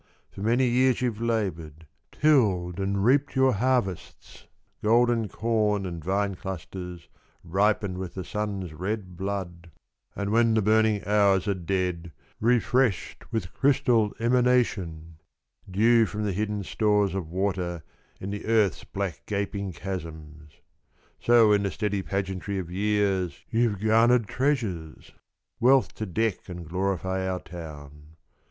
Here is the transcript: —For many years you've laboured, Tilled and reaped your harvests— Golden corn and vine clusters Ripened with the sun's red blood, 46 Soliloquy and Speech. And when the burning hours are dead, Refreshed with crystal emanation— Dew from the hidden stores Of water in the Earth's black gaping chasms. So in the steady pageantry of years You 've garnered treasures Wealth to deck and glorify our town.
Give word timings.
—For 0.31 0.41
many 0.41 0.65
years 0.65 1.03
you've 1.03 1.21
laboured, 1.21 1.85
Tilled 2.11 2.79
and 2.79 3.05
reaped 3.05 3.35
your 3.35 3.53
harvests— 3.53 4.47
Golden 4.83 5.27
corn 5.27 5.85
and 5.85 6.03
vine 6.03 6.33
clusters 6.33 7.07
Ripened 7.43 7.99
with 7.99 8.15
the 8.15 8.23
sun's 8.23 8.73
red 8.73 9.15
blood, 9.15 9.69
46 10.15 10.15
Soliloquy 10.15 10.15
and 10.15 10.21
Speech. 10.21 10.21
And 10.21 10.31
when 10.31 10.53
the 10.55 10.61
burning 10.63 11.05
hours 11.07 11.47
are 11.47 11.53
dead, 11.53 12.11
Refreshed 12.39 13.31
with 13.31 13.53
crystal 13.53 14.15
emanation— 14.19 15.17
Dew 15.69 16.07
from 16.07 16.23
the 16.23 16.33
hidden 16.33 16.63
stores 16.63 17.13
Of 17.13 17.29
water 17.29 17.83
in 18.19 18.31
the 18.31 18.47
Earth's 18.47 18.83
black 18.83 19.21
gaping 19.27 19.71
chasms. 19.71 20.53
So 21.19 21.51
in 21.51 21.61
the 21.61 21.69
steady 21.69 22.01
pageantry 22.01 22.57
of 22.57 22.71
years 22.71 23.45
You 23.51 23.75
've 23.75 23.79
garnered 23.79 24.25
treasures 24.27 25.11
Wealth 25.59 25.93
to 25.93 26.07
deck 26.07 26.49
and 26.49 26.67
glorify 26.67 27.29
our 27.29 27.39
town. 27.39 28.15